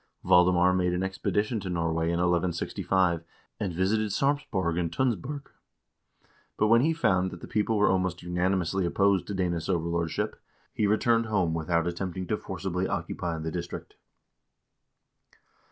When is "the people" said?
7.39-7.77